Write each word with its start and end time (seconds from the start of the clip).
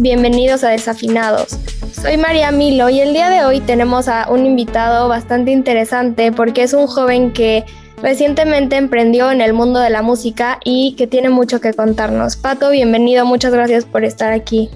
Bienvenidos 0.00 0.62
a 0.62 0.70
Desafinados. 0.70 1.58
Soy 1.92 2.16
María 2.16 2.52
Milo 2.52 2.88
y 2.88 3.00
el 3.00 3.12
día 3.12 3.30
de 3.30 3.44
hoy 3.44 3.60
tenemos 3.60 4.06
a 4.06 4.28
un 4.30 4.46
invitado 4.46 5.08
bastante 5.08 5.50
interesante 5.50 6.30
porque 6.30 6.62
es 6.62 6.72
un 6.72 6.86
joven 6.86 7.32
que 7.32 7.64
recientemente 8.00 8.76
emprendió 8.76 9.30
en 9.32 9.40
el 9.40 9.52
mundo 9.52 9.80
de 9.80 9.90
la 9.90 10.02
música 10.02 10.60
y 10.64 10.94
que 10.96 11.06
tiene 11.06 11.30
mucho 11.30 11.60
que 11.60 11.72
contarnos. 11.72 12.36
Pato, 12.36 12.70
bienvenido, 12.70 13.26
muchas 13.26 13.52
gracias 13.52 13.84
por 13.84 14.04
estar 14.04 14.32
aquí. 14.32 14.70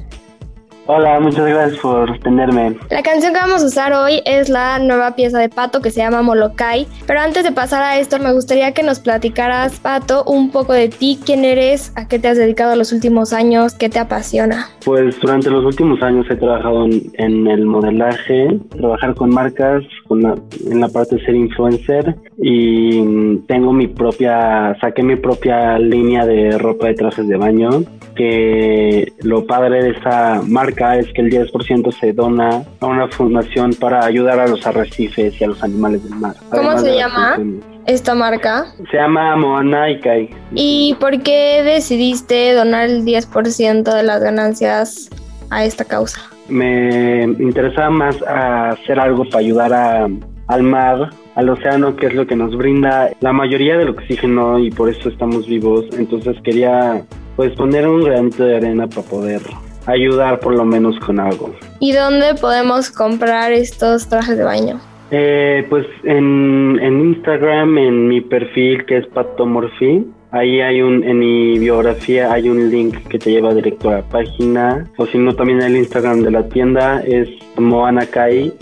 Hola, 0.86 1.20
muchas 1.20 1.46
gracias 1.46 1.78
por 1.80 2.18
tenerme. 2.18 2.76
La 2.90 3.02
canción 3.02 3.32
que 3.32 3.38
vamos 3.38 3.62
a 3.62 3.66
usar 3.66 3.92
hoy 3.92 4.20
es 4.24 4.48
la 4.48 4.80
nueva 4.80 5.14
pieza 5.14 5.38
de 5.38 5.48
Pato 5.48 5.80
que 5.80 5.92
se 5.92 6.00
llama 6.00 6.22
Molokai. 6.22 6.88
Pero 7.06 7.20
antes 7.20 7.44
de 7.44 7.52
pasar 7.52 7.82
a 7.82 7.98
esto, 8.00 8.18
me 8.18 8.32
gustaría 8.32 8.72
que 8.72 8.82
nos 8.82 8.98
platicaras, 8.98 9.78
Pato, 9.78 10.24
un 10.24 10.50
poco 10.50 10.72
de 10.72 10.88
ti, 10.88 11.20
quién 11.24 11.44
eres, 11.44 11.92
a 11.94 12.08
qué 12.08 12.18
te 12.18 12.26
has 12.26 12.36
dedicado 12.36 12.74
los 12.74 12.92
últimos 12.92 13.32
años, 13.32 13.74
qué 13.74 13.88
te 13.88 14.00
apasiona. 14.00 14.70
Pues 14.84 15.20
durante 15.20 15.50
los 15.50 15.64
últimos 15.64 16.02
años 16.02 16.26
he 16.28 16.34
trabajado 16.34 16.84
en, 16.84 17.12
en 17.14 17.46
el 17.46 17.64
modelaje, 17.64 18.58
trabajar 18.70 19.14
con 19.14 19.30
marcas, 19.30 19.84
la- 20.16 20.34
en 20.70 20.80
la 20.80 20.88
parte 20.88 21.16
de 21.16 21.24
ser 21.24 21.34
influencer 21.34 22.16
y 22.38 23.00
mm, 23.00 23.46
tengo 23.46 23.72
mi 23.72 23.86
propia, 23.88 24.76
saqué 24.80 25.02
mi 25.02 25.16
propia 25.16 25.78
línea 25.78 26.24
de 26.26 26.58
ropa 26.58 26.88
de 26.88 26.94
trajes 26.94 27.26
de 27.28 27.36
baño 27.36 27.84
que 28.14 29.12
lo 29.22 29.46
padre 29.46 29.82
de 29.82 29.90
esta 29.90 30.42
marca 30.46 30.98
es 30.98 31.06
que 31.14 31.22
el 31.22 31.30
10% 31.30 31.90
se 31.98 32.12
dona 32.12 32.62
a 32.80 32.86
una 32.86 33.08
fundación 33.08 33.72
para 33.72 34.04
ayudar 34.04 34.38
a 34.38 34.46
los 34.46 34.66
arrecifes 34.66 35.40
y 35.40 35.44
a 35.44 35.48
los 35.48 35.62
animales 35.62 36.04
del 36.04 36.14
mar. 36.18 36.34
¿Cómo 36.50 36.76
se 36.78 36.94
llama? 36.94 37.38
Esta 37.86 38.14
marca. 38.14 38.66
Se 38.90 38.96
llama 38.96 39.34
Moana 39.36 39.90
Ikai. 39.90 40.28
¿Y 40.54 40.94
por 41.00 41.20
qué 41.22 41.62
decidiste 41.64 42.52
donar 42.52 42.88
el 42.88 43.04
10% 43.04 43.82
de 43.94 44.02
las 44.02 44.22
ganancias 44.22 45.08
a 45.50 45.64
esta 45.64 45.84
causa? 45.84 46.20
Me 46.52 47.22
interesaba 47.24 47.90
más 47.90 48.22
a 48.22 48.70
hacer 48.70 49.00
algo 49.00 49.24
para 49.24 49.38
ayudar 49.38 49.72
a, 49.72 50.08
al 50.48 50.62
mar, 50.62 51.10
al 51.34 51.48
océano, 51.48 51.96
que 51.96 52.06
es 52.06 52.14
lo 52.14 52.26
que 52.26 52.36
nos 52.36 52.56
brinda 52.56 53.10
la 53.20 53.32
mayoría 53.32 53.76
del 53.78 53.88
oxígeno 53.88 54.58
y 54.58 54.70
por 54.70 54.88
eso 54.88 55.08
estamos 55.08 55.46
vivos. 55.46 55.86
Entonces 55.98 56.36
quería 56.44 57.04
pues 57.36 57.52
poner 57.56 57.88
un 57.88 58.04
granito 58.04 58.44
de 58.44 58.56
arena 58.56 58.86
para 58.86 59.02
poder 59.02 59.40
ayudar 59.86 60.40
por 60.40 60.54
lo 60.54 60.64
menos 60.64 60.98
con 61.00 61.18
algo. 61.18 61.54
¿Y 61.80 61.92
dónde 61.92 62.34
podemos 62.40 62.90
comprar 62.90 63.52
estos 63.52 64.08
trajes 64.08 64.36
de 64.36 64.44
baño? 64.44 64.80
Eh, 65.10 65.66
pues 65.68 65.86
en, 66.04 66.78
en 66.80 67.00
Instagram, 67.00 67.76
en 67.78 68.08
mi 68.08 68.20
perfil 68.20 68.84
que 68.86 68.98
es 68.98 69.06
Patomorphy, 69.08 70.06
ahí 70.32 70.60
hay 70.60 70.82
un, 70.82 71.04
en 71.04 71.18
mi 71.18 71.58
biografía 71.58 72.32
hay 72.32 72.48
un 72.48 72.70
link 72.70 72.96
que 73.08 73.18
te 73.18 73.30
lleva 73.30 73.54
directo 73.54 73.90
a 73.90 73.94
la 73.94 74.02
página, 74.02 74.90
o 74.96 75.06
si 75.06 75.18
no 75.18 75.34
también 75.34 75.62
el 75.62 75.76
Instagram 75.76 76.22
de 76.22 76.30
la 76.30 76.48
tienda 76.48 77.02
es 77.02 77.28
moanakai.mx 77.56 78.52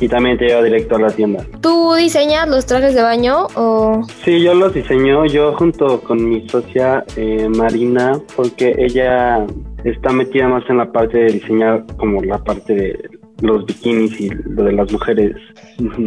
y 0.00 0.08
también 0.08 0.38
te 0.38 0.46
lleva 0.46 0.62
directo 0.62 0.96
a 0.96 1.00
la 1.00 1.10
tienda. 1.10 1.44
¿Tú 1.60 1.94
diseñas 1.94 2.48
los 2.48 2.64
trajes 2.64 2.94
de 2.94 3.02
baño 3.02 3.46
o 3.54 4.02
Sí, 4.24 4.42
yo 4.42 4.54
los 4.54 4.72
diseño. 4.72 5.26
Yo 5.26 5.52
junto 5.52 6.00
con 6.00 6.26
mi 6.26 6.48
socia 6.48 7.04
eh, 7.16 7.46
Marina, 7.54 8.18
porque 8.34 8.74
ella 8.78 9.46
está 9.84 10.10
metida 10.12 10.48
más 10.48 10.64
en 10.70 10.78
la 10.78 10.90
parte 10.90 11.18
de 11.18 11.32
diseñar 11.32 11.84
como 11.98 12.22
la 12.22 12.38
parte 12.38 12.74
de 12.74 13.19
los 13.40 13.66
bikinis 13.66 14.20
y 14.20 14.28
lo 14.28 14.64
de 14.64 14.72
las 14.72 14.90
mujeres. 14.92 15.36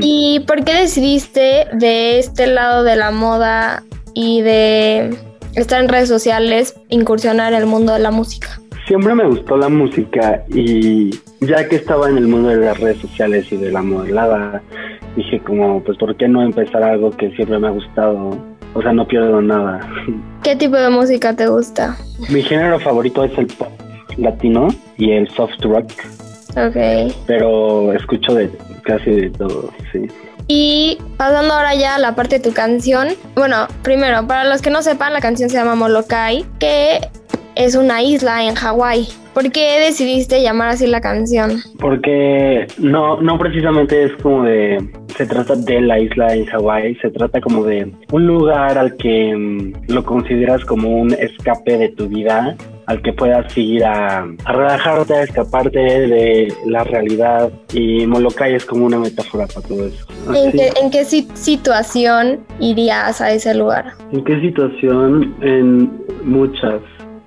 ¿Y 0.02 0.42
por 0.48 0.64
qué 0.64 0.74
decidiste 0.74 1.68
de 1.74 2.20
este 2.20 2.48
lado 2.48 2.84
de 2.84 2.96
la 2.96 3.12
moda 3.12 3.84
y 4.14 4.42
de 4.42 5.16
estar 5.56 5.82
en 5.82 5.90
redes 5.90 6.10
sociales 6.10 6.76
incursionar 6.90 7.54
en 7.54 7.60
el 7.60 7.66
mundo 7.66 7.94
de 7.94 8.00
la 8.00 8.12
música? 8.12 8.60
Siempre 8.88 9.16
me 9.16 9.26
gustó 9.26 9.58
la 9.58 9.70
música 9.70 10.44
y 10.54 11.12
ya 11.40 11.68
que 11.68 11.78
estaba 11.78 12.10
en 12.10 12.18
el 12.18 12.28
mundo 12.28 12.50
de 12.50 12.58
las 12.58 12.80
redes 12.80 12.98
sociales 12.98 13.52
y 13.52 13.58
de 13.58 13.72
la 13.72 13.82
modelada, 13.82 14.62
dije 15.16 15.40
como, 15.40 15.82
pues, 15.84 15.98
¿por 15.98 16.16
qué 16.18 16.28
no 16.28 16.44
empezar 16.44 16.84
algo 16.84 17.12
que 17.12 17.32
siempre 17.32 17.60
me 17.60 17.68
ha 17.68 17.72
gustado? 17.72 18.38
O 18.74 18.82
sea, 18.82 18.92
no 18.92 19.08
pierdo 19.08 19.42
nada. 19.42 19.80
¿Qué 20.44 20.56
tipo 20.56 20.76
de 20.76 20.90
música 20.90 21.36
te 21.36 21.48
gusta? 21.48 21.96
Mi 22.30 22.42
género 22.42 22.80
favorito 22.80 23.24
es 23.24 23.38
el 23.38 23.48
pop 23.48 23.70
latino 24.18 24.68
y 24.98 25.12
el 25.12 25.30
soft 25.30 25.62
rock, 25.62 25.92
Ok. 26.56 27.14
pero 27.26 27.94
escucho 27.94 28.34
de 28.36 28.50
casi 28.84 29.12
de 29.12 29.30
todo, 29.32 29.72
sí. 29.92 30.08
Y 30.48 30.98
pasando 31.18 31.54
ahora 31.54 31.74
ya 31.74 31.96
a 31.96 32.00
la 32.00 32.16
parte 32.16 32.40
de 32.40 32.50
tu 32.50 32.54
canción. 32.54 33.10
Bueno, 33.36 33.68
primero, 33.82 34.28
para 34.28 34.44
los 34.44 34.62
que 34.62 34.70
no 34.70 34.82
sepan, 34.82 35.14
la 35.14 35.22
canción 35.22 35.50
se 35.50 35.56
llama 35.56 35.76
Molokai, 35.76 36.46
que 36.60 37.00
es 37.56 37.76
una 37.76 38.02
isla 38.02 38.44
en 38.44 38.56
Hawái. 38.56 39.08
¿Por 39.34 39.52
qué 39.52 39.80
decidiste 39.80 40.44
llamar 40.44 40.70
así 40.70 40.86
la 40.86 41.02
canción? 41.02 41.60
Porque 41.80 42.68
no, 42.78 43.20
no 43.20 43.40
precisamente 43.40 44.04
es 44.04 44.12
como 44.22 44.44
de, 44.44 44.78
se 45.18 45.26
trata 45.26 45.56
de 45.56 45.82
la 45.82 46.00
isla 46.00 46.36
en 46.36 46.46
Hawái, 46.46 46.96
se 46.96 47.10
trata 47.10 47.42
como 47.42 47.64
de 47.64 47.92
un 48.12 48.28
lugar 48.28 48.78
al 48.78 48.96
que 48.98 49.36
mm, 49.36 49.92
lo 49.92 50.04
consideras 50.04 50.64
como 50.66 50.90
un 50.90 51.14
escape 51.14 51.78
de 51.78 51.90
tu 51.90 52.08
vida, 52.08 52.56
al 52.86 53.02
que 53.02 53.14
puedas 53.14 53.58
ir 53.58 53.84
a, 53.86 54.20
a 54.46 54.52
relajarte, 54.54 55.14
a 55.14 55.24
escaparte 55.24 55.80
de 55.80 56.54
la 56.66 56.84
realidad 56.84 57.52
y 57.74 58.06
Molokai 58.06 58.56
es 58.56 58.66
como 58.66 58.86
una 58.86 59.00
metáfora 59.00 59.48
para 59.48 59.66
todo 59.68 59.88
eso. 59.88 60.06
¿En 60.34 60.52
qué, 60.52 60.72
en 60.82 60.92
qué 60.92 61.06
si- 61.06 61.28
situación 61.34 62.40
irías 62.60 63.22
a 63.22 63.32
ese 63.32 63.54
lugar? 63.56 63.94
¿En 64.12 64.24
qué 64.24 64.40
situación? 64.42 65.36
En 65.42 65.92
muchas. 66.24 66.82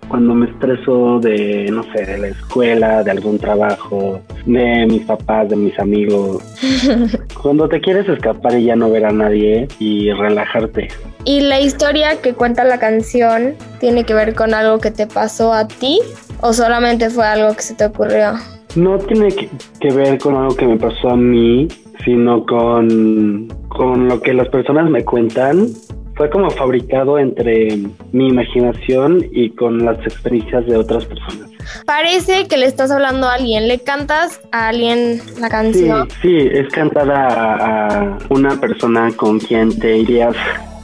Cuando 0.08 0.34
me 0.34 0.46
estreso 0.48 1.18
de, 1.18 1.66
no 1.72 1.82
sé, 1.92 2.06
de 2.06 2.18
la 2.18 2.28
escuela, 2.28 3.02
de 3.02 3.10
algún 3.10 3.38
trabajo, 3.40 4.20
de 4.44 4.86
mis 4.86 5.02
papás, 5.04 5.48
de 5.48 5.56
mis 5.56 5.76
amigos. 5.80 6.44
Cuando 7.46 7.68
te 7.68 7.80
quieres 7.80 8.08
escapar 8.08 8.58
y 8.58 8.64
ya 8.64 8.74
no 8.74 8.90
ver 8.90 9.04
a 9.04 9.12
nadie 9.12 9.68
y 9.78 10.10
relajarte. 10.10 10.88
¿Y 11.24 11.42
la 11.42 11.60
historia 11.60 12.20
que 12.20 12.34
cuenta 12.34 12.64
la 12.64 12.80
canción 12.80 13.54
tiene 13.78 14.02
que 14.02 14.14
ver 14.14 14.34
con 14.34 14.52
algo 14.52 14.80
que 14.80 14.90
te 14.90 15.06
pasó 15.06 15.52
a 15.52 15.68
ti 15.68 16.00
o 16.40 16.52
solamente 16.52 17.08
fue 17.08 17.24
algo 17.24 17.54
que 17.54 17.62
se 17.62 17.76
te 17.76 17.84
ocurrió? 17.84 18.32
No 18.74 18.98
tiene 18.98 19.28
que, 19.28 19.48
que 19.80 19.92
ver 19.92 20.18
con 20.18 20.34
algo 20.34 20.56
que 20.56 20.66
me 20.66 20.76
pasó 20.76 21.10
a 21.10 21.16
mí, 21.16 21.68
sino 22.04 22.44
con, 22.46 23.46
con 23.68 24.08
lo 24.08 24.20
que 24.20 24.34
las 24.34 24.48
personas 24.48 24.90
me 24.90 25.04
cuentan. 25.04 25.68
Fue 26.16 26.28
como 26.30 26.50
fabricado 26.50 27.16
entre 27.16 27.78
mi 28.10 28.26
imaginación 28.26 29.24
y 29.30 29.50
con 29.50 29.84
las 29.84 30.00
experiencias 30.00 30.66
de 30.66 30.78
otras 30.78 31.04
personas. 31.04 31.55
Parece 31.84 32.46
que 32.48 32.56
le 32.56 32.66
estás 32.66 32.90
hablando 32.90 33.28
a 33.28 33.34
alguien, 33.34 33.68
le 33.68 33.78
cantas 33.80 34.40
a 34.52 34.68
alguien 34.68 35.20
la 35.38 35.46
Sí, 35.46 35.50
canción. 35.50 36.08
sí, 36.22 36.36
es 36.50 36.68
cantada 36.72 37.26
a, 37.28 37.86
a 38.14 38.18
una 38.30 38.60
persona 38.60 39.10
con 39.16 39.38
quien 39.38 39.78
te 39.78 39.98
irías 39.98 40.34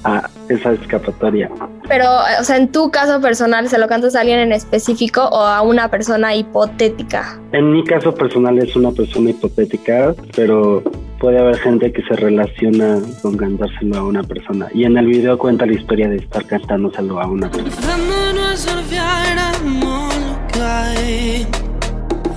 a 0.05 0.29
esa 0.49 0.73
escapatoria. 0.73 1.49
Pero, 1.89 2.07
o 2.41 2.43
sea, 2.45 2.57
en 2.57 2.73
tu 2.73 2.91
caso 2.91 3.21
personal, 3.21 3.69
¿se 3.69 3.79
lo 3.79 3.87
cantas 3.87 4.17
a 4.17 4.21
alguien 4.21 4.41
en 4.41 4.53
específico 4.53 5.23
o 5.23 5.41
a 5.43 5.63
una 5.63 5.89
persona 5.89 6.35
hipotética? 6.35 7.39
En 7.53 7.73
mi 7.73 7.85
caso 7.85 8.13
personal 8.13 8.59
es 8.59 8.75
una 8.75 8.91
persona 8.91 9.31
hipotética, 9.31 10.13
pero 10.35 10.83
puede 11.21 11.39
haber 11.39 11.57
gente 11.59 11.93
que 11.93 12.03
se 12.03 12.15
relaciona 12.17 12.99
con 13.23 13.37
cantárselo 13.37 13.97
a 13.97 14.03
una 14.03 14.25
persona. 14.25 14.67
Y 14.75 14.85
en 14.85 14.97
el 14.99 15.07
video 15.07 15.39
cuenta 15.39 15.67
la 15.67 15.75
historia 15.75 16.09
de 16.09 16.17
estar 16.17 16.45
cantándoselo 16.47 17.21
a 17.21 17.27
una 17.29 17.49
persona. 17.49 17.97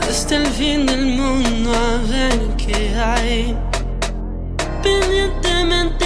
Hasta 0.10 0.36
el 0.36 0.46
fin 0.48 0.86
del 0.86 1.06
mundo 1.06 1.72
a 1.72 1.98
ver 2.12 2.38
qué 2.58 2.94
hay. 2.94 3.56
Pendientemente 4.84 6.06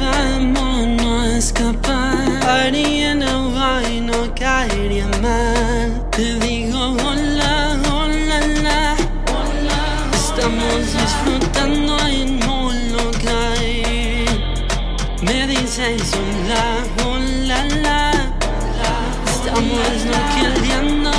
vámonos 0.00 1.22
a 1.22 1.36
escapar. 1.36 2.16
Haría 2.48 3.12
en 3.12 3.22
Hawaii 3.22 4.00
no 4.00 4.34
caería 4.34 5.06
mal. 5.20 6.08
Te 6.12 6.38
digo 6.38 6.92
hola, 6.92 7.76
hola, 7.92 8.40
la. 8.62 8.96
Estamos 10.14 10.80
disfrutando 10.98 11.98
en 12.06 12.38
Molokai. 12.46 14.24
Me 15.20 15.46
dices 15.46 16.10
hola, 16.16 16.64
hola, 17.04 17.64
la. 17.82 18.12
Estamos 19.26 20.06
noqueleando 20.06 21.09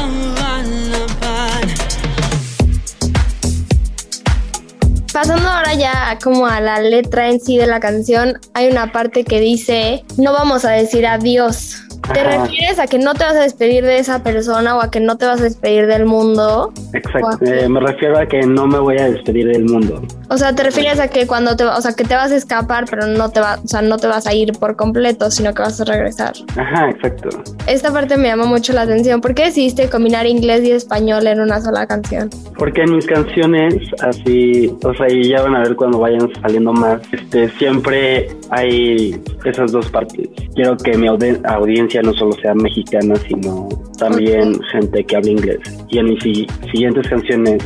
ya 5.74 6.18
como 6.24 6.48
a 6.48 6.60
la 6.62 6.80
letra 6.82 7.30
en 7.30 7.40
sí 7.40 7.58
de 7.58 7.68
la 7.68 7.80
canción, 7.80 8.40
hay 8.54 8.70
una 8.70 8.92
parte 8.92 9.24
que 9.24 9.40
dice, 9.40 10.04
no 10.18 10.34
vamos 10.34 10.66
a 10.66 10.72
decir 10.72 11.06
adiós. 11.06 11.71
¿Te 12.14 12.20
Ajá. 12.20 12.44
refieres 12.46 12.80
a 12.80 12.88
que 12.88 12.98
no 12.98 13.14
te 13.14 13.24
vas 13.24 13.36
a 13.36 13.42
despedir 13.42 13.86
de 13.86 13.98
esa 14.00 14.24
persona 14.24 14.76
o 14.76 14.82
a 14.82 14.90
que 14.92 15.00
no 15.00 15.18
te 15.18 15.26
vas 15.26 15.40
a 15.40 15.44
despedir 15.44 15.88
del 15.88 16.06
mundo? 16.06 16.74
Exacto. 16.94 17.46
Eh, 17.46 17.70
me 17.70 17.80
refiero 17.80 18.18
a 18.18 18.26
que 18.26 18.42
no 18.42 18.68
me 18.68 18.80
voy 18.80 18.98
a 18.98 19.10
despedir 19.10 19.48
del 19.48 19.66
mundo. 19.66 20.02
O 20.30 20.38
sea, 20.38 20.56
te 20.56 20.64
refieres 20.64 21.00
a 21.00 21.08
que 21.08 21.28
cuando 21.28 21.56
te, 21.56 21.64
o 21.64 21.82
sea, 21.82 21.94
que 21.94 22.04
te 22.04 22.16
vas 22.16 22.32
a 22.32 22.36
escapar, 22.36 22.86
pero 22.90 23.06
no 23.08 23.30
te 23.30 23.40
va, 23.40 23.60
o 23.64 23.68
sea, 23.68 23.82
no 23.82 23.98
te 23.98 24.08
vas 24.08 24.28
a 24.28 24.34
ir 24.34 24.54
por 24.54 24.76
completo, 24.76 25.30
sino 25.30 25.54
que 25.54 25.62
vas 25.62 25.80
a 25.80 25.86
regresar. 25.86 26.34
Ajá, 26.58 26.90
exacto. 26.90 27.30
Esta 27.68 27.92
parte 27.92 28.18
me 28.18 28.28
llama 28.30 28.46
mucho 28.46 28.74
la 28.74 28.82
atención. 28.82 29.22
¿Por 29.22 29.34
qué 29.36 29.46
decidiste 29.46 29.90
combinar 29.90 30.26
inglés 30.26 30.64
y 30.64 30.72
español 30.72 31.28
en 31.28 31.40
una 31.40 31.62
sola 31.62 31.86
canción? 31.86 32.30
Porque 32.58 32.82
en 32.82 32.96
mis 32.96 33.06
canciones, 33.06 33.76
así, 34.02 34.76
o 34.84 34.94
sea, 34.94 35.10
y 35.10 35.30
ya 35.30 35.42
van 35.42 35.56
a 35.56 35.60
ver 35.62 35.76
cuando 35.76 36.00
vayan 36.00 36.30
saliendo 36.42 36.74
más, 36.74 37.02
este, 37.12 37.50
siempre 37.58 38.30
hay 38.52 39.20
esas 39.46 39.72
dos 39.72 39.90
partes. 39.90 40.28
Quiero 40.56 40.78
que 40.78 40.96
mi 40.98 41.08
audi- 41.08 41.42
audiencia 41.46 42.02
no 42.02 42.14
solo 42.14 42.34
sea 42.42 42.54
mexicana, 42.54 43.16
sino 43.28 43.68
también 43.98 44.60
gente 44.72 45.04
que 45.04 45.16
hable 45.16 45.32
inglés. 45.32 45.60
Y 45.90 45.98
en 46.00 46.06
mis 46.06 46.22
si- 46.24 46.48
siguientes 46.72 47.08
canciones 47.08 47.64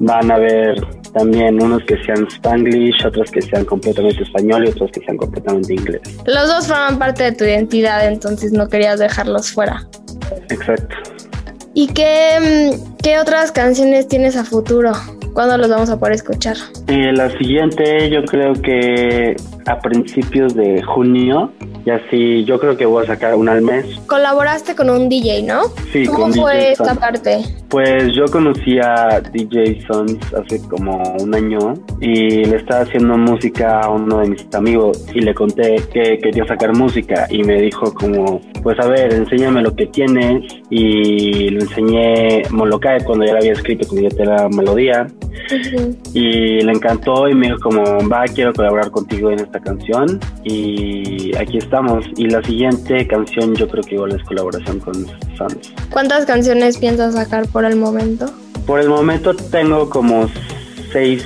van 0.00 0.30
a 0.30 0.38
ver 0.38 0.84
también 1.12 1.62
unos 1.62 1.82
que 1.84 1.96
sean 2.04 2.26
spanglish, 2.28 3.04
otros 3.06 3.30
que 3.30 3.42
sean 3.42 3.64
completamente 3.64 4.22
español 4.22 4.64
y 4.66 4.70
otros 4.70 4.90
que 4.92 5.00
sean 5.04 5.16
completamente 5.18 5.74
inglés. 5.74 6.00
Los 6.26 6.48
dos 6.48 6.66
forman 6.66 6.98
parte 6.98 7.24
de 7.24 7.32
tu 7.32 7.44
identidad, 7.44 8.06
entonces 8.10 8.52
no 8.52 8.68
querías 8.68 8.98
dejarlos 8.98 9.52
fuera. 9.52 9.86
Exacto. 10.48 10.96
¿Y 11.74 11.86
qué, 11.88 12.72
mm, 12.74 12.96
qué 13.02 13.18
otras 13.18 13.52
canciones 13.52 14.08
tienes 14.08 14.36
a 14.36 14.44
futuro? 14.44 14.92
¿Cuándo 15.34 15.56
los 15.56 15.68
vamos 15.70 15.88
a 15.90 15.98
poder 15.98 16.14
escuchar? 16.16 16.56
Eh, 16.88 17.12
la 17.14 17.30
siguiente 17.38 18.10
yo 18.10 18.22
creo 18.24 18.52
que 18.54 19.36
a 19.66 19.78
principios 19.78 20.54
de 20.54 20.82
junio, 20.82 21.52
y 21.84 21.90
así 21.90 22.44
yo 22.44 22.58
creo 22.58 22.76
que 22.76 22.86
voy 22.86 23.04
a 23.04 23.06
sacar 23.06 23.34
una 23.34 23.52
al 23.52 23.62
mes. 23.62 23.86
Colaboraste 24.06 24.74
con 24.74 24.90
un 24.90 25.08
DJ, 25.08 25.42
¿no? 25.42 25.62
Sí, 25.92 26.06
¿Cómo 26.06 26.18
con 26.18 26.34
fue 26.34 26.54
DJ 26.54 26.72
esta 26.72 26.94
parte? 26.94 27.40
Pues 27.68 28.14
yo 28.14 28.26
conocí 28.26 28.78
a 28.78 29.20
DJ 29.20 29.82
Sons 29.86 30.18
hace 30.34 30.60
como 30.68 31.02
un 31.20 31.34
año 31.34 31.74
y 32.00 32.44
le 32.44 32.56
estaba 32.56 32.82
haciendo 32.82 33.16
música 33.16 33.80
a 33.80 33.90
uno 33.90 34.18
de 34.18 34.30
mis 34.30 34.54
amigos 34.54 35.04
y 35.14 35.20
le 35.20 35.34
conté 35.34 35.76
que 35.92 36.18
quería 36.18 36.44
sacar 36.46 36.74
música 36.76 37.26
y 37.30 37.42
me 37.42 37.60
dijo 37.60 37.92
como, 37.94 38.40
pues 38.62 38.78
a 38.78 38.86
ver, 38.88 39.12
enséñame 39.14 39.62
lo 39.62 39.74
que 39.74 39.86
tienes 39.86 40.44
y 40.70 41.48
le 41.50 41.60
enseñé 41.60 42.42
Molokai 42.50 43.02
cuando 43.04 43.24
ya 43.24 43.32
la 43.32 43.38
había 43.38 43.52
escrito, 43.52 43.86
cuando 43.88 44.08
ya 44.08 44.16
te 44.16 44.24
la 44.24 44.48
melodía 44.50 45.06
y 46.12 46.60
le 46.60 46.72
encantó 46.72 47.28
y 47.28 47.34
me 47.34 47.46
dijo 47.46 47.58
como, 47.60 47.82
va, 48.08 48.24
quiero 48.24 48.52
colaborar 48.52 48.90
contigo 48.90 49.30
en 49.30 49.40
esta 49.40 49.60
canción 49.60 50.20
y 50.44 51.34
aquí 51.36 51.58
estamos. 51.72 52.04
Y 52.16 52.28
la 52.28 52.42
siguiente 52.42 53.06
canción 53.06 53.54
yo 53.54 53.66
creo 53.66 53.82
que 53.82 53.94
igual 53.94 54.14
es 54.14 54.22
colaboración 54.24 54.78
con 54.80 55.06
Sons. 55.38 55.72
¿Cuántas 55.90 56.26
canciones 56.26 56.76
piensas 56.76 57.14
sacar 57.14 57.48
por 57.48 57.64
el 57.64 57.76
momento? 57.76 58.26
Por 58.66 58.80
el 58.80 58.90
momento 58.90 59.34
tengo 59.34 59.88
como 59.88 60.28
seis 60.92 61.24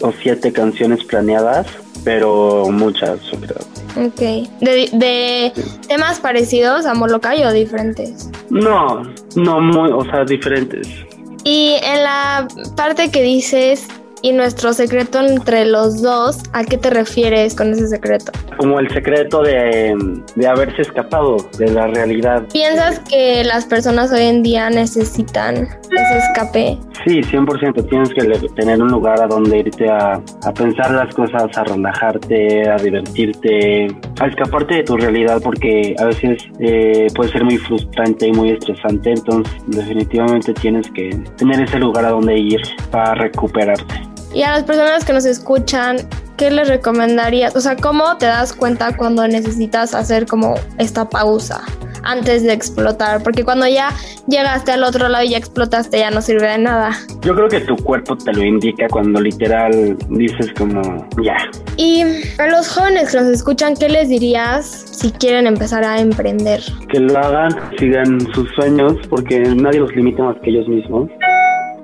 o 0.00 0.10
siete 0.22 0.52
canciones 0.52 1.04
planeadas, 1.04 1.66
pero 2.02 2.66
muchas, 2.70 3.20
yo 3.30 3.38
creo. 3.40 4.06
Ok. 4.06 4.48
¿De, 4.60 4.88
de 4.92 5.52
temas 5.86 6.18
parecidos 6.18 6.86
a 6.86 6.94
Molokai 6.94 7.44
o 7.44 7.52
diferentes? 7.52 8.30
No, 8.48 9.02
no 9.36 9.60
muy, 9.60 9.90
o 9.92 10.02
sea, 10.04 10.24
diferentes. 10.24 10.88
Y 11.44 11.74
en 11.82 12.02
la 12.02 12.48
parte 12.74 13.10
que 13.10 13.22
dices, 13.22 13.86
y 14.24 14.32
nuestro 14.32 14.72
secreto 14.72 15.20
entre 15.20 15.66
los 15.66 16.00
dos, 16.00 16.38
¿a 16.54 16.64
qué 16.64 16.78
te 16.78 16.88
refieres 16.88 17.54
con 17.54 17.72
ese 17.72 17.88
secreto? 17.88 18.32
Como 18.56 18.80
el 18.80 18.88
secreto 18.88 19.42
de, 19.42 19.94
de 20.34 20.46
haberse 20.46 20.80
escapado 20.80 21.36
de 21.58 21.70
la 21.70 21.88
realidad. 21.88 22.42
¿Piensas 22.50 23.00
que 23.00 23.44
las 23.44 23.66
personas 23.66 24.10
hoy 24.12 24.22
en 24.22 24.42
día 24.42 24.70
necesitan 24.70 25.56
ese 25.56 26.18
escape? 26.18 26.78
Sí, 27.04 27.20
100%. 27.20 27.86
Tienes 27.90 28.08
que 28.14 28.48
tener 28.54 28.80
un 28.80 28.88
lugar 28.88 29.20
a 29.20 29.26
donde 29.26 29.58
irte 29.58 29.90
a, 29.90 30.14
a 30.14 30.54
pensar 30.54 30.90
las 30.92 31.14
cosas, 31.14 31.44
a 31.54 31.64
relajarte, 31.64 32.66
a 32.66 32.76
divertirte, 32.76 33.88
a 34.20 34.26
escaparte 34.26 34.76
de 34.76 34.84
tu 34.84 34.96
realidad 34.96 35.38
porque 35.44 35.94
a 35.98 36.06
veces 36.06 36.42
eh, 36.60 37.08
puede 37.14 37.30
ser 37.30 37.44
muy 37.44 37.58
frustrante 37.58 38.28
y 38.28 38.32
muy 38.32 38.52
estresante. 38.52 39.10
Entonces, 39.10 39.54
definitivamente 39.66 40.54
tienes 40.54 40.90
que 40.92 41.10
tener 41.36 41.60
ese 41.60 41.78
lugar 41.78 42.06
a 42.06 42.08
donde 42.08 42.38
ir 42.38 42.62
para 42.90 43.14
recuperarte. 43.16 44.13
Y 44.34 44.42
a 44.42 44.50
las 44.50 44.64
personas 44.64 45.04
que 45.04 45.12
nos 45.12 45.24
escuchan, 45.26 45.96
¿qué 46.36 46.50
les 46.50 46.68
recomendarías? 46.68 47.54
O 47.54 47.60
sea, 47.60 47.76
¿cómo 47.76 48.16
te 48.18 48.26
das 48.26 48.52
cuenta 48.52 48.96
cuando 48.96 49.26
necesitas 49.28 49.94
hacer 49.94 50.26
como 50.26 50.54
esta 50.78 51.08
pausa 51.08 51.62
antes 52.02 52.42
de 52.42 52.52
explotar? 52.52 53.22
Porque 53.22 53.44
cuando 53.44 53.68
ya 53.68 53.90
llegaste 54.26 54.72
al 54.72 54.82
otro 54.82 55.08
lado 55.08 55.24
y 55.24 55.30
ya 55.30 55.38
explotaste, 55.38 56.00
ya 56.00 56.10
no 56.10 56.20
sirve 56.20 56.48
de 56.48 56.58
nada. 56.58 56.90
Yo 57.20 57.36
creo 57.36 57.48
que 57.48 57.60
tu 57.60 57.76
cuerpo 57.76 58.16
te 58.16 58.32
lo 58.32 58.42
indica 58.42 58.88
cuando 58.90 59.20
literal 59.20 59.96
dices 60.10 60.52
como, 60.58 60.82
ya, 61.22 61.36
Y 61.76 62.02
a 62.38 62.48
los 62.48 62.68
jóvenes 62.68 63.12
que 63.12 63.20
nos 63.20 63.28
escuchan, 63.28 63.74
¿qué 63.76 63.88
les 63.88 64.08
dirías 64.08 64.66
si 64.66 65.12
quieren 65.12 65.46
empezar 65.46 65.84
a 65.84 66.00
emprender? 66.00 66.60
que 66.90 67.00
lo 67.00 67.18
hagan, 67.18 67.50
sigan 67.78 68.20
sus 68.32 68.48
sueños, 68.54 68.94
porque 69.08 69.40
nadie 69.40 69.80
los 69.80 69.94
limita 69.96 70.22
más 70.22 70.36
que 70.42 70.50
ellos 70.50 70.68
mismos. 70.68 71.10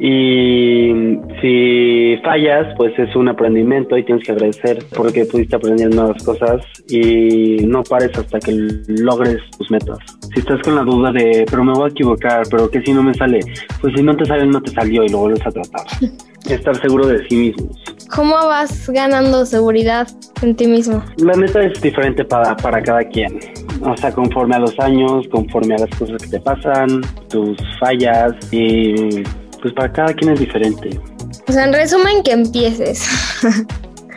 Y 0.02 1.18
si 1.42 2.16
fallas, 2.24 2.74
pues 2.78 2.98
es 2.98 3.14
un 3.14 3.28
aprendimiento 3.28 3.98
y 3.98 4.04
tienes 4.04 4.24
que 4.24 4.32
agradecer 4.32 4.78
porque 4.96 5.26
pudiste 5.26 5.56
aprender 5.56 5.94
nuevas 5.94 6.22
cosas 6.24 6.62
y 6.88 7.58
no 7.66 7.82
pares 7.82 8.10
hasta 8.16 8.40
que 8.40 8.52
logres 8.88 9.38
tus 9.58 9.70
metas. 9.70 9.98
Si 10.32 10.40
estás 10.40 10.62
con 10.62 10.76
la 10.76 10.84
duda 10.84 11.12
de, 11.12 11.44
pero 11.50 11.62
me 11.64 11.74
voy 11.74 11.84
a 11.84 11.92
equivocar, 11.92 12.44
pero 12.50 12.70
que 12.70 12.80
si 12.80 12.94
no 12.94 13.02
me 13.02 13.12
sale, 13.12 13.40
pues 13.82 13.92
si 13.94 14.02
no 14.02 14.16
te 14.16 14.24
sale, 14.24 14.46
no 14.46 14.62
te 14.62 14.70
salió 14.70 15.04
y 15.04 15.10
lo 15.10 15.18
vuelves 15.18 15.46
a 15.46 15.50
tratar. 15.50 15.86
Estar 16.48 16.74
seguro 16.80 17.06
de 17.06 17.28
sí 17.28 17.36
mismos. 17.36 17.76
¿Cómo 18.14 18.34
vas 18.34 18.88
ganando 18.88 19.44
seguridad 19.44 20.08
en 20.40 20.56
ti 20.56 20.66
mismo? 20.66 21.04
La 21.18 21.34
meta 21.34 21.62
es 21.62 21.80
diferente 21.82 22.24
para, 22.24 22.56
para 22.56 22.82
cada 22.82 23.04
quien. 23.04 23.38
O 23.82 23.94
sea, 23.98 24.10
conforme 24.12 24.56
a 24.56 24.60
los 24.60 24.78
años, 24.80 25.28
conforme 25.30 25.74
a 25.74 25.78
las 25.80 25.90
cosas 25.98 26.22
que 26.22 26.28
te 26.28 26.40
pasan, 26.40 27.02
tus 27.28 27.58
fallas 27.78 28.34
y 28.50 29.22
pues 29.60 29.74
para 29.74 29.92
cada 29.92 30.14
quien 30.14 30.32
es 30.32 30.40
diferente. 30.40 31.00
O 31.48 31.52
sea, 31.52 31.64
en 31.64 31.72
resumen, 31.72 32.22
que 32.22 32.32
empieces. 32.32 33.06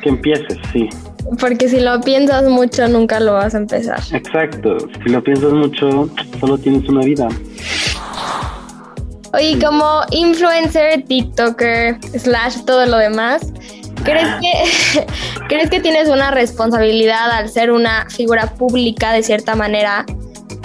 Que 0.02 0.10
empieces, 0.10 0.58
sí. 0.74 0.90
Porque 1.40 1.70
si 1.70 1.80
lo 1.80 2.02
piensas 2.02 2.44
mucho, 2.44 2.88
nunca 2.88 3.20
lo 3.20 3.34
vas 3.34 3.56
a 3.56 3.58
empezar. 3.58 4.00
Exacto. 4.12 4.78
Si 5.04 5.10
lo 5.10 5.24
piensas 5.24 5.54
mucho, 5.54 6.10
solo 6.40 6.58
tienes 6.58 6.88
una 6.90 7.06
vida. 7.06 7.28
Oye, 9.34 9.58
como 9.64 10.02
influencer, 10.12 11.06
TikToker, 11.06 11.98
slash 12.20 12.66
todo 12.66 12.86
lo 12.86 12.98
demás, 12.98 13.52
¿crees 14.04 14.28
que, 14.42 15.06
¿crees 15.48 15.70
que 15.70 15.80
tienes 15.80 16.10
una 16.10 16.30
responsabilidad 16.30 17.32
al 17.32 17.50
ser 17.50 17.72
una 17.72 18.08
figura 18.10 18.54
pública 18.56 19.12
de 19.12 19.24
cierta 19.24 19.56
manera 19.56 20.06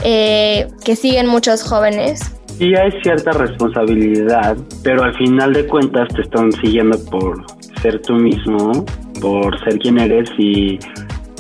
eh, 0.05 0.69
que 0.85 0.97
siguen 0.97 1.29
muchos 1.29 1.63
jóvenes? 1.63 2.21
Sí 2.59 2.75
hay 2.75 2.91
cierta 3.03 3.31
responsabilidad, 3.31 4.57
pero 4.83 5.05
al 5.05 5.17
final 5.17 5.53
de 5.53 5.65
cuentas 5.69 6.09
te 6.09 6.23
están 6.23 6.51
siguiendo 6.51 6.99
por 7.05 7.45
ser 7.81 8.03
tú 8.03 8.15
mismo, 8.15 8.85
por 9.21 9.57
ser 9.63 9.79
quien 9.79 9.99
eres 9.99 10.29
y 10.39 10.77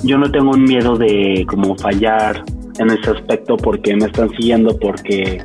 yo 0.04 0.16
no 0.16 0.30
tengo 0.30 0.52
un 0.52 0.62
miedo 0.62 0.96
de 0.96 1.44
como 1.48 1.76
fallar 1.76 2.44
en 2.78 2.90
ese 2.90 3.10
aspecto 3.10 3.56
porque 3.56 3.96
me 3.96 4.06
están 4.06 4.30
siguiendo 4.30 4.78
porque 4.78 5.42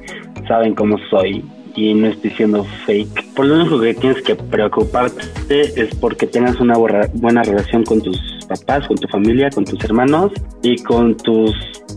saben 0.47 0.75
cómo 0.75 0.97
soy 1.09 1.43
y 1.75 1.95
no 1.95 2.07
estoy 2.07 2.29
siendo 2.31 2.63
fake. 2.85 3.33
Por 3.33 3.47
lo 3.47 3.55
único 3.55 3.79
que 3.79 3.95
tienes 3.95 4.21
que 4.21 4.35
preocuparte 4.35 5.23
es 5.49 5.95
porque 5.95 6.27
tengas 6.27 6.59
una 6.59 6.77
buena 6.77 7.41
relación 7.41 7.83
con 7.83 7.99
tus 7.99 8.19
papás, 8.47 8.87
con 8.87 8.97
tu 8.97 9.07
familia, 9.07 9.49
con 9.49 9.65
tus 9.65 9.83
hermanos 9.83 10.31
y 10.61 10.75
con 10.83 11.17
tus 11.17 11.51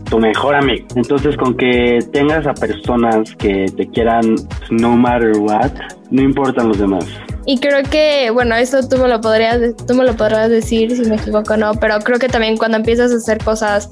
tu 0.09 0.19
mejor 0.19 0.55
amigo. 0.55 0.87
Entonces, 0.95 1.35
con 1.37 1.55
que 1.55 1.99
tengas 2.11 2.45
a 2.47 2.53
personas 2.53 3.35
que 3.35 3.65
te 3.75 3.87
quieran 3.87 4.35
no 4.69 4.95
matter 4.95 5.37
what, 5.37 5.71
no 6.11 6.21
importan 6.21 6.69
los 6.69 6.79
demás. 6.79 7.05
Y 7.45 7.59
creo 7.59 7.83
que, 7.89 8.29
bueno, 8.31 8.55
eso 8.55 8.87
tú 8.87 8.97
me 8.97 9.07
lo 9.07 9.21
podrías, 9.21 9.75
tú 9.87 9.93
me 9.93 10.03
lo 10.03 10.15
podrás 10.15 10.49
decir 10.49 10.95
si 10.95 11.09
me 11.09 11.15
equivoco 11.15 11.53
o 11.53 11.57
no, 11.57 11.73
pero 11.75 11.99
creo 11.99 12.19
que 12.19 12.27
también 12.27 12.57
cuando 12.57 12.77
empiezas 12.77 13.11
a 13.13 13.15
hacer 13.15 13.37
cosas 13.37 13.89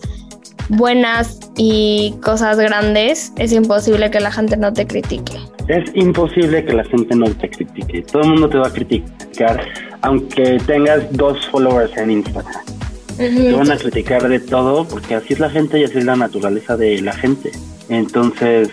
buenas 0.69 1.39
y 1.55 2.15
cosas 2.23 2.57
grandes, 2.57 3.31
es 3.37 3.53
imposible 3.53 4.09
que 4.11 4.19
la 4.19 4.31
gente 4.31 4.57
no 4.57 4.73
te 4.73 4.85
critique. 4.85 5.33
Es 5.67 5.89
imposible 5.95 6.63
que 6.65 6.73
la 6.73 6.83
gente 6.83 7.15
no 7.15 7.25
te 7.25 7.49
critique. 7.49 8.03
Todo 8.11 8.23
el 8.23 8.29
mundo 8.29 8.49
te 8.49 8.57
va 8.57 8.67
a 8.67 8.73
criticar, 8.73 9.65
aunque 10.01 10.57
tengas 10.65 11.11
dos 11.15 11.47
followers 11.47 11.95
en 11.97 12.11
Instagram. 12.11 12.61
Te 13.17 13.53
van 13.53 13.71
a 13.71 13.77
criticar 13.77 14.27
de 14.27 14.39
todo 14.39 14.85
porque 14.85 15.15
así 15.15 15.33
es 15.33 15.39
la 15.39 15.49
gente 15.49 15.79
y 15.79 15.83
así 15.85 15.99
es 15.99 16.05
la 16.05 16.15
naturaleza 16.15 16.75
de 16.75 17.01
la 17.01 17.13
gente. 17.13 17.51
Entonces, 17.87 18.69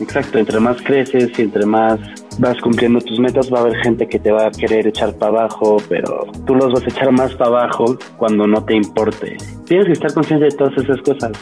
exacto, 0.00 0.38
entre 0.38 0.60
más 0.60 0.80
creces 0.82 1.30
y 1.38 1.42
entre 1.42 1.66
más 1.66 1.98
vas 2.38 2.60
cumpliendo 2.60 3.00
tus 3.00 3.18
metas, 3.18 3.52
va 3.52 3.58
a 3.58 3.60
haber 3.62 3.76
gente 3.82 4.06
que 4.08 4.18
te 4.18 4.30
va 4.30 4.46
a 4.46 4.50
querer 4.50 4.86
echar 4.86 5.12
para 5.14 5.40
abajo, 5.40 5.76
pero 5.88 6.26
tú 6.46 6.54
los 6.54 6.72
vas 6.72 6.82
a 6.84 6.88
echar 6.88 7.12
más 7.12 7.34
para 7.34 7.50
abajo 7.50 7.98
cuando 8.16 8.46
no 8.46 8.64
te 8.64 8.74
importe. 8.74 9.36
Tienes 9.66 9.86
que 9.86 9.92
estar 9.92 10.14
consciente 10.14 10.46
de 10.46 10.52
todas 10.52 10.76
esas 10.78 11.00
cosas, 11.02 11.32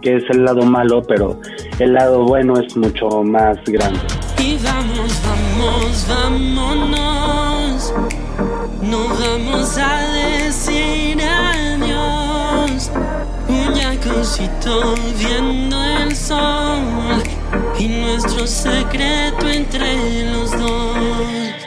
que 0.00 0.16
es 0.16 0.24
el 0.30 0.44
lado 0.44 0.62
malo, 0.62 1.02
pero 1.02 1.40
el 1.78 1.92
lado 1.92 2.24
bueno 2.24 2.58
es 2.60 2.76
mucho 2.76 3.22
más 3.22 3.58
grande. 3.66 3.98
Y 4.38 4.56
vamos, 4.62 5.22
vamos, 5.26 6.06
vámonos. 6.08 7.94
No 8.82 9.08
vamos 9.08 9.78
a 9.78 10.44
decir 10.44 11.20
adiós. 11.20 11.65
Viendo 15.18 15.76
el 15.84 16.16
sol 16.16 17.22
y 17.78 17.86
nuestro 17.86 18.46
secreto 18.46 19.46
entre 19.46 20.32
los 20.32 20.50
dos. 20.52 21.65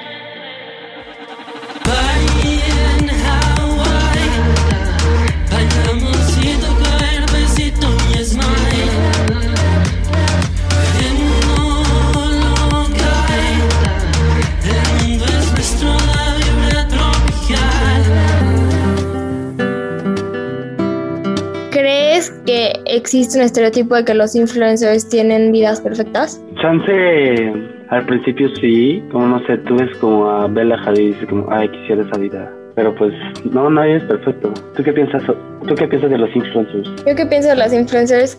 Existe 22.99 23.39
un 23.39 23.45
estereotipo 23.45 23.95
de 23.95 24.05
que 24.05 24.13
los 24.13 24.35
influencers 24.35 25.07
tienen 25.09 25.51
vidas 25.51 25.81
perfectas? 25.81 26.41
Chance, 26.61 27.53
al 27.89 28.05
principio 28.05 28.49
sí, 28.61 29.03
como 29.11 29.27
no 29.27 29.45
sé, 29.47 29.57
tú 29.59 29.75
ves 29.75 29.89
como 29.97 30.29
a 30.29 30.47
Bella 30.47 30.77
Hadid 30.85 31.01
y 31.01 31.07
dices 31.13 31.27
como, 31.29 31.51
ay, 31.51 31.69
quisiera 31.69 32.03
esa 32.03 32.17
vida. 32.19 32.53
Pero 32.75 32.95
pues, 32.95 33.13
no, 33.51 33.69
nadie 33.69 33.97
es 33.97 34.03
perfecto. 34.03 34.53
¿Tú 34.75 34.83
qué 34.83 34.93
piensas, 34.93 35.23
tú 35.67 35.75
qué 35.75 35.87
piensas 35.87 36.09
de 36.09 36.17
los 36.17 36.33
influencers? 36.35 36.87
Yo 37.05 37.15
qué 37.15 37.25
pienso 37.25 37.49
de 37.49 37.55
los 37.55 37.73
influencers, 37.73 38.37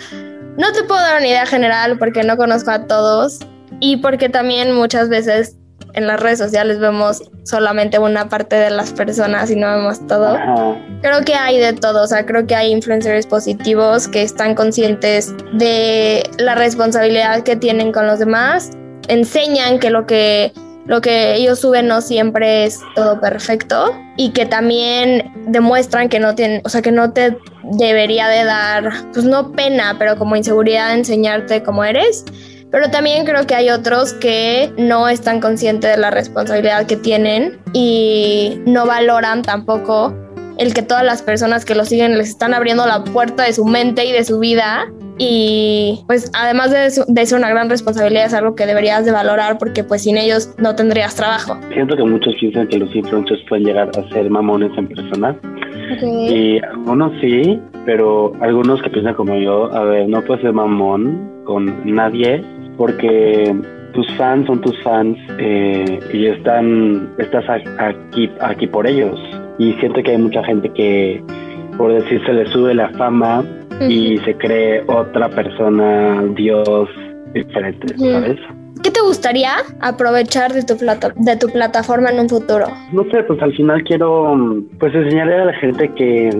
no 0.57 0.73
te 0.73 0.83
puedo 0.85 1.00
dar 1.00 1.19
una 1.19 1.29
idea 1.29 1.47
general 1.47 1.99
porque 1.99 2.23
no 2.23 2.37
conozco 2.37 2.71
a 2.71 2.87
todos 2.87 3.40
y 3.81 3.99
porque 3.99 4.29
también 4.29 4.75
muchas 4.75 5.09
veces 5.09 5.57
en 5.95 6.07
las 6.07 6.21
redes 6.21 6.39
sociales 6.39 6.79
vemos 6.79 7.23
solamente 7.45 7.99
una 7.99 8.29
parte 8.29 8.57
de 8.57 8.71
las 8.71 8.93
personas 8.93 9.51
y 9.51 9.57
no 9.57 9.69
vemos 9.69 10.07
todo. 10.07 10.37
Creo 11.03 11.25
que 11.25 11.35
hay 11.35 11.59
de 11.59 11.73
todo, 11.73 12.05
o 12.05 12.07
sea, 12.07 12.27
creo 12.27 12.47
que 12.47 12.55
hay 12.55 12.71
influencers 12.71 13.27
positivos 13.27 14.09
que 14.09 14.23
están 14.23 14.55
conscientes 14.55 15.35
de 15.53 16.23
la 16.39 16.55
responsabilidad 16.55 17.43
que 17.43 17.57
tienen 17.57 17.93
con 17.93 18.07
los 18.07 18.19
demás, 18.19 18.71
enseñan 19.09 19.79
que 19.79 19.91
lo 19.91 20.07
que 20.07 20.53
lo 20.87 21.01
que 21.01 21.35
ellos 21.35 21.61
suben 21.61 21.87
no 21.87 22.01
siempre 22.01 22.65
es 22.65 22.81
todo 22.97 23.21
perfecto 23.21 23.95
y 24.17 24.31
que 24.31 24.45
también 24.45 25.33
demuestran 25.47 26.09
que 26.09 26.19
no 26.19 26.35
tienen, 26.35 26.63
o 26.65 26.69
sea, 26.69 26.83
que 26.83 26.91
no 26.91 27.13
te 27.13 27.39
debería 27.63 28.27
de 28.27 28.45
dar, 28.45 28.91
pues 29.13 29.25
no 29.25 29.53
pena, 29.53 29.95
pero 29.99 30.17
como 30.17 30.35
inseguridad 30.35 30.93
enseñarte 30.93 31.63
cómo 31.63 31.85
eres 31.85 32.25
pero 32.71 32.91
también 32.91 33.25
creo 33.25 33.47
que 33.47 33.55
hay 33.55 33.71
otros 33.71 34.12
que 34.15 34.73
no 34.79 35.09
están 35.09 35.41
conscientes 35.41 35.91
de 35.91 36.00
la 36.00 36.11
responsabilidad 36.11 36.87
que 36.87 36.97
tienen 36.97 37.59
y 37.73 38.61
no 38.67 38.87
valoran 38.87 39.43
tampoco 39.43 40.15
el 40.59 40.75
que 40.75 40.83
todas 40.83 41.05
las 41.05 41.23
personas 41.23 41.65
que 41.65 41.75
lo 41.75 41.85
siguen 41.85 42.19
les 42.19 42.29
están 42.29 42.55
abriendo 42.55 42.87
la 42.87 43.03
puerta 43.03 43.45
de 43.45 43.53
su 43.53 43.65
mente 43.65 44.05
y 44.05 44.12
de 44.12 44.25
su 44.25 44.39
vida. 44.39 44.87
Y 45.19 46.03
pues 46.07 46.31
además 46.35 46.71
de, 46.71 47.05
de, 47.07 47.27
ser 47.27 47.39
una 47.39 47.50
gran 47.50 47.69
responsabilidad 47.69 48.27
es 48.27 48.35
algo 48.35 48.55
que 48.55 48.65
deberías 48.65 49.05
de 49.05 49.12
valorar 49.12 49.59
porque 49.59 49.85
pues 49.85 50.03
sin 50.03 50.17
ellos 50.17 50.55
no 50.59 50.75
tendrías 50.75 51.15
trabajo. 51.15 51.59
Siento 51.75 51.95
que 51.97 52.05
muchos 52.05 52.35
piensan 52.41 52.69
que 52.69 52.79
los 52.79 52.95
influencers 52.95 53.41
pueden 53.49 53.67
llegar 53.67 53.91
a 53.91 54.09
ser 54.11 54.31
mamones 54.31 54.71
en 54.79 54.89
persona. 54.89 55.37
Y 56.03 56.62
algunos 56.62 57.12
sí, 57.21 57.61
pero 57.85 58.33
algunos 58.41 58.81
que 58.81 58.89
piensan 58.91 59.15
como 59.15 59.35
yo, 59.35 59.71
a 59.75 59.85
ver, 59.85 60.09
no 60.09 60.23
puedes 60.23 60.43
ser 60.43 60.53
mamón 60.53 61.43
con 61.45 61.83
nadie 61.85 62.43
porque 62.81 63.55
tus 63.93 64.11
fans 64.17 64.47
son 64.47 64.63
tus 64.63 64.83
fans 64.83 65.19
eh, 65.39 66.01
y 66.15 66.29
están 66.29 67.13
estás 67.19 67.45
aquí 67.79 68.31
aquí 68.41 68.67
por 68.67 68.87
ellos. 68.87 69.21
Y 69.59 69.75
siento 69.75 70.03
que 70.03 70.13
hay 70.13 70.17
mucha 70.17 70.43
gente 70.45 70.71
que 70.71 71.23
por 71.77 71.93
decir 71.93 72.25
se 72.25 72.33
le 72.33 72.47
sube 72.47 72.75
la 72.75 72.89
fama 72.95 73.45
y 73.87 74.17
se 74.25 74.35
cree 74.35 74.83
otra 74.87 75.29
persona 75.29 76.25
dios 76.35 76.89
diferente 77.35 77.97
sabes 77.99 78.39
¿Qué 78.83 78.91
te 78.91 79.01
gustaría 79.03 79.57
aprovechar 79.81 80.55
de 80.55 80.63
tu, 80.63 80.79
plata 80.79 81.13
de 81.17 81.37
tu 81.37 81.49
plataforma 81.49 82.09
en 82.09 82.21
un 82.21 82.29
futuro? 82.31 82.67
No 82.93 83.05
sé, 83.11 83.23
pues 83.25 83.43
al 83.43 83.55
final 83.55 83.85
quiero 83.85 84.35
pues 84.79 84.95
enseñarle 84.95 85.35
a 85.35 85.45
la 85.45 85.53
gente 85.55 85.93
que, 85.97 86.31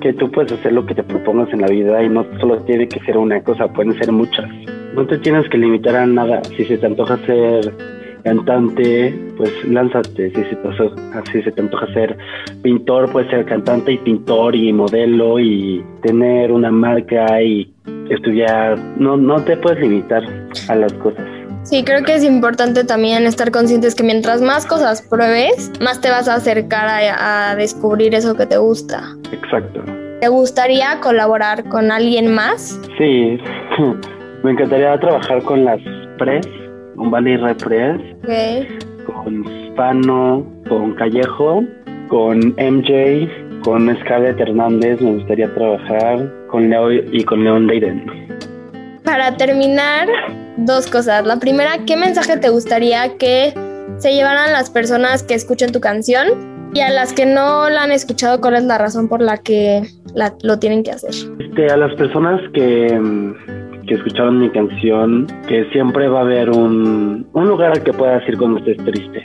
que 0.00 0.14
tú 0.14 0.30
puedes 0.30 0.52
hacer 0.52 0.72
lo 0.72 0.86
que 0.86 0.94
te 0.94 1.02
propongas 1.02 1.52
en 1.52 1.60
la 1.60 1.68
vida 1.68 2.02
y 2.02 2.08
no 2.08 2.24
solo 2.40 2.62
tiene 2.62 2.88
que 2.88 2.98
ser 3.00 3.18
una 3.18 3.42
cosa, 3.42 3.68
pueden 3.68 3.92
ser 3.98 4.10
muchas 4.10 4.46
no 4.96 5.06
te 5.06 5.18
tienes 5.18 5.48
que 5.50 5.58
limitar 5.58 5.94
a 5.94 6.06
nada. 6.06 6.42
Si 6.56 6.64
se 6.64 6.78
te 6.78 6.86
antoja 6.86 7.18
ser 7.26 7.72
cantante, 8.24 9.14
pues 9.36 9.52
lánzate. 9.68 10.30
Si 10.30 10.42
se, 10.42 10.56
te, 10.56 11.32
si 11.32 11.42
se 11.42 11.52
te 11.52 11.60
antoja 11.60 11.86
ser 11.92 12.16
pintor, 12.62 13.12
puedes 13.12 13.30
ser 13.30 13.44
cantante 13.44 13.92
y 13.92 13.98
pintor 13.98 14.56
y 14.56 14.72
modelo 14.72 15.38
y 15.38 15.84
tener 16.02 16.50
una 16.50 16.70
marca 16.70 17.42
y 17.42 17.70
estudiar. 18.08 18.78
No, 18.98 19.18
no 19.18 19.36
te 19.44 19.56
puedes 19.58 19.80
limitar 19.80 20.24
a 20.68 20.74
las 20.74 20.92
cosas. 20.94 21.24
Sí, 21.62 21.84
creo 21.84 22.02
que 22.04 22.14
es 22.14 22.24
importante 22.24 22.84
también 22.84 23.26
estar 23.26 23.50
conscientes 23.50 23.94
que 23.94 24.02
mientras 24.02 24.40
más 24.40 24.64
cosas 24.64 25.02
pruebes, 25.02 25.72
más 25.80 26.00
te 26.00 26.08
vas 26.08 26.28
a 26.28 26.36
acercar 26.36 26.88
a, 26.88 27.50
a 27.50 27.56
descubrir 27.56 28.14
eso 28.14 28.34
que 28.34 28.46
te 28.46 28.56
gusta. 28.56 29.02
Exacto. 29.30 29.82
¿Te 30.20 30.28
gustaría 30.28 31.00
colaborar 31.00 31.64
con 31.64 31.90
alguien 31.90 32.32
más? 32.32 32.80
Sí. 32.96 33.38
Me 34.46 34.52
encantaría 34.52 34.96
trabajar 35.00 35.42
con 35.42 35.64
las 35.64 35.80
Press, 36.18 36.46
con 36.94 37.10
Valley 37.10 37.36
Press, 37.54 38.00
con 39.04 39.44
Spano, 39.72 40.46
con 40.68 40.94
Callejo, 40.94 41.64
con 42.06 42.54
MJ, 42.56 43.28
con 43.64 43.92
Scarlett 44.02 44.38
Hernández, 44.38 45.00
me 45.00 45.14
gustaría 45.14 45.52
trabajar 45.52 46.32
con 46.46 46.70
Leo 46.70 46.92
y 46.92 47.24
con 47.24 47.42
Leon 47.42 47.66
Leiden. 47.66 48.06
Para 49.02 49.36
terminar, 49.36 50.06
dos 50.58 50.86
cosas. 50.86 51.26
La 51.26 51.40
primera, 51.40 51.78
¿qué 51.84 51.96
mensaje 51.96 52.36
te 52.36 52.48
gustaría 52.48 53.18
que 53.18 53.52
se 53.98 54.14
llevaran 54.14 54.52
las 54.52 54.70
personas 54.70 55.24
que 55.24 55.34
escuchen 55.34 55.72
tu 55.72 55.80
canción? 55.80 56.54
Y 56.72 56.82
a 56.82 56.90
las 56.90 57.12
que 57.12 57.26
no 57.26 57.68
la 57.68 57.82
han 57.82 57.90
escuchado, 57.90 58.40
¿cuál 58.40 58.54
es 58.54 58.62
la 58.62 58.78
razón 58.78 59.08
por 59.08 59.20
la 59.20 59.38
que 59.38 59.82
lo 60.44 60.60
tienen 60.60 60.84
que 60.84 60.92
hacer? 60.92 61.10
Este, 61.40 61.66
a 61.66 61.76
las 61.76 61.92
personas 61.94 62.40
que 62.54 62.96
que 63.86 63.94
escucharon 63.94 64.38
mi 64.38 64.50
canción, 64.50 65.26
que 65.48 65.64
siempre 65.72 66.08
va 66.08 66.20
a 66.20 66.22
haber 66.22 66.50
un, 66.50 67.26
un 67.32 67.48
lugar 67.48 67.72
al 67.72 67.82
que 67.82 67.92
puedas 67.92 68.26
ir 68.28 68.36
cuando 68.36 68.58
estés 68.58 68.76
triste. 68.84 69.22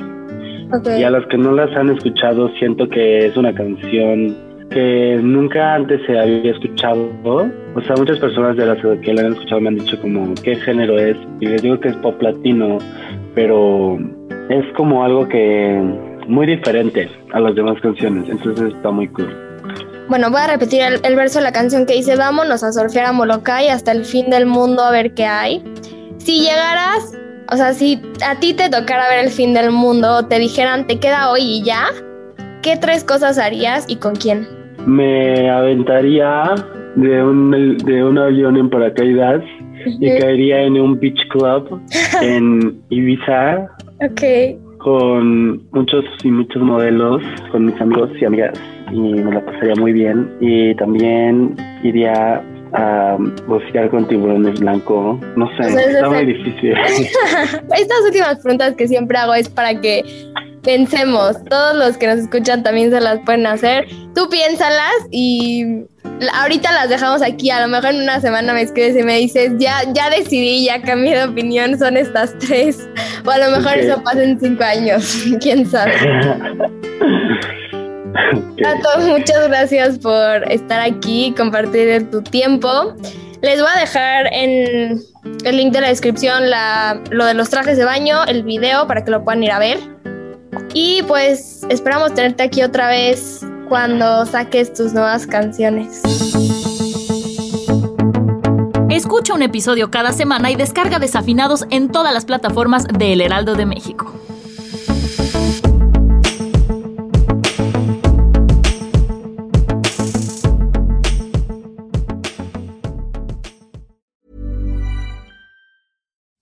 Y 0.97 1.03
a 1.03 1.09
los 1.09 1.25
que 1.27 1.37
no 1.37 1.51
las 1.51 1.75
han 1.75 1.89
escuchado, 1.89 2.49
siento 2.57 2.87
que 2.87 3.25
es 3.25 3.35
una 3.35 3.53
canción 3.53 4.35
que 4.69 5.19
nunca 5.21 5.75
antes 5.75 6.01
se 6.05 6.17
había 6.17 6.51
escuchado. 6.51 7.09
O 7.23 7.81
sea, 7.81 7.95
muchas 7.97 8.19
personas 8.19 8.55
de 8.55 8.65
las 8.65 8.77
que 9.01 9.13
la 9.13 9.21
han 9.21 9.33
escuchado 9.33 9.61
me 9.61 9.69
han 9.69 9.75
dicho 9.75 9.99
como 10.01 10.33
qué 10.43 10.55
género 10.55 10.97
es. 10.97 11.17
Y 11.41 11.47
les 11.47 11.61
digo 11.61 11.79
que 11.79 11.89
es 11.89 11.95
pop 11.97 12.21
latino, 12.21 12.77
pero 13.35 13.99
es 14.49 14.65
como 14.77 15.03
algo 15.03 15.27
que 15.27 15.81
muy 16.27 16.47
diferente 16.47 17.09
a 17.33 17.39
las 17.41 17.53
demás 17.53 17.79
canciones. 17.81 18.29
Entonces 18.29 18.73
está 18.73 18.91
muy 18.91 19.09
cool. 19.09 19.50
Bueno, 20.11 20.29
voy 20.29 20.41
a 20.41 20.47
repetir 20.47 20.81
el, 20.81 21.15
verso 21.15 21.39
de 21.39 21.45
la 21.45 21.53
canción 21.53 21.85
que 21.85 21.93
dice, 21.93 22.17
vámonos 22.17 22.65
a 22.65 22.73
surfear 22.73 23.05
a 23.05 23.13
Molokai 23.13 23.69
hasta 23.69 23.93
el 23.93 24.03
fin 24.03 24.29
del 24.29 24.45
mundo 24.45 24.83
a 24.83 24.91
ver 24.91 25.13
qué 25.13 25.23
hay. 25.23 25.63
Si 26.17 26.41
llegaras 26.41 27.17
O 27.49 27.55
sea, 27.55 27.71
si 27.71 27.97
a 28.27 28.37
ti 28.37 28.53
te 28.53 28.69
tocara 28.69 29.07
ver 29.07 29.23
el 29.23 29.31
fin 29.31 29.53
del 29.53 29.71
mundo, 29.71 30.27
te 30.27 30.37
dijeran, 30.37 30.85
te 30.85 30.99
queda 30.99 31.31
hoy 31.31 31.39
y 31.43 31.63
ya, 31.63 31.85
¿qué 32.61 32.75
tres 32.75 33.05
cosas 33.05 33.39
harías 33.39 33.85
y 33.87 33.95
con 33.95 34.15
quién? 34.15 34.45
Me 34.85 35.49
aventaría 35.49 36.55
de 36.95 37.23
un, 37.23 37.77
de 37.77 38.03
un 38.03 38.17
avión 38.17 38.57
en 38.57 38.69
paracaídas 38.69 39.41
y 39.85 40.19
caería 40.19 40.63
en 40.63 40.77
un 40.77 40.99
beach 40.99 41.25
club 41.29 41.81
en 42.21 42.81
Ibiza. 42.89 43.65
Ok. 44.03 44.59
Con 44.79 45.65
muchos 45.71 46.03
y 46.21 46.31
muchos 46.31 46.61
modelos, 46.61 47.21
con 47.53 47.67
mis 47.67 47.79
amigos 47.79 48.09
y 48.19 48.25
amigas, 48.25 48.59
y 48.93 48.99
me 48.99 49.31
la 49.31 49.45
pasaría 49.45 49.75
muy 49.75 49.93
bien. 49.93 50.31
Y 50.39 50.75
también 50.75 51.55
iría 51.83 52.43
a 52.73 53.17
bucear 53.47 53.89
con 53.89 54.07
tiburones 54.07 54.59
blancos. 54.59 55.19
No 55.35 55.49
sé, 55.57 55.73
está 55.73 56.09
muy 56.09 56.25
difícil. 56.25 56.73
Estas 57.77 58.01
últimas 58.05 58.39
preguntas 58.39 58.75
que 58.75 58.87
siempre 58.87 59.17
hago 59.17 59.33
es 59.33 59.49
para 59.49 59.79
que 59.79 60.03
pensemos. 60.63 61.43
Todos 61.45 61.75
los 61.75 61.97
que 61.97 62.07
nos 62.07 62.19
escuchan 62.19 62.63
también 62.63 62.91
se 62.91 63.01
las 63.01 63.19
pueden 63.19 63.45
hacer. 63.45 63.87
Tú 64.15 64.29
piénsalas 64.29 64.93
y 65.11 65.85
ahorita 66.33 66.71
las 66.71 66.89
dejamos 66.89 67.21
aquí. 67.21 67.49
A 67.49 67.61
lo 67.61 67.67
mejor 67.67 67.93
en 67.93 68.03
una 68.03 68.19
semana 68.21 68.53
me 68.53 68.61
escribes 68.61 68.95
y 68.95 69.03
me 69.03 69.17
dices, 69.17 69.53
ya, 69.57 69.81
ya 69.93 70.09
decidí, 70.09 70.65
ya 70.65 70.81
cambié 70.81 71.17
de 71.17 71.25
opinión, 71.25 71.77
son 71.77 71.97
estas 71.97 72.37
tres. 72.39 72.87
O 73.25 73.31
a 73.31 73.37
lo 73.37 73.57
mejor 73.57 73.77
eso 73.77 74.01
pasa 74.03 74.23
en 74.23 74.39
cinco 74.39 74.63
años, 74.63 75.25
quién 75.41 75.65
sabe. 75.65 75.93
Tato, 78.61 78.99
muchas 79.07 79.47
gracias 79.47 79.99
por 79.99 80.51
estar 80.51 80.81
aquí 80.81 81.27
y 81.27 81.31
compartir 81.33 82.09
tu 82.11 82.21
tiempo. 82.21 82.93
Les 83.41 83.59
voy 83.59 83.69
a 83.75 83.79
dejar 83.79 84.27
en 84.31 85.01
el 85.43 85.57
link 85.57 85.73
de 85.73 85.81
la 85.81 85.87
descripción 85.87 86.49
la, 86.49 87.01
lo 87.09 87.25
de 87.25 87.33
los 87.33 87.49
trajes 87.49 87.77
de 87.77 87.85
baño, 87.85 88.23
el 88.25 88.43
video 88.43 88.85
para 88.87 89.03
que 89.03 89.11
lo 89.11 89.23
puedan 89.23 89.43
ir 89.43 89.51
a 89.51 89.59
ver. 89.59 89.79
Y 90.73 91.01
pues 91.03 91.65
esperamos 91.69 92.13
tenerte 92.13 92.43
aquí 92.43 92.61
otra 92.61 92.87
vez 92.87 93.41
cuando 93.67 94.25
saques 94.25 94.73
tus 94.73 94.93
nuevas 94.93 95.25
canciones. 95.25 96.01
Escucha 98.89 99.33
un 99.33 99.41
episodio 99.41 99.89
cada 99.89 100.11
semana 100.11 100.51
y 100.51 100.55
descarga 100.55 100.99
desafinados 100.99 101.65
en 101.69 101.89
todas 101.89 102.13
las 102.13 102.25
plataformas 102.25 102.85
de 102.87 103.13
El 103.13 103.21
Heraldo 103.21 103.55
de 103.55 103.65
México. 103.65 104.13